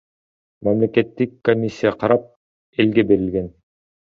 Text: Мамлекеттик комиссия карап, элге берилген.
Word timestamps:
Мамлекеттик 0.67 1.35
комиссия 1.49 1.91
карап, 2.05 2.27
элге 2.85 3.07
берилген. 3.13 3.55